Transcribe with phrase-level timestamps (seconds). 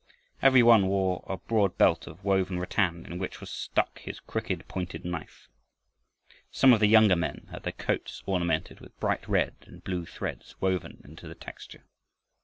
[0.41, 4.67] Every one wore a broad belt of woven rattan in which was stuck his crooked
[4.67, 5.47] pointed knife.
[6.49, 10.55] Some of the younger men had their coats ornamented with bright red and blue threads
[10.59, 11.83] woven into the texture.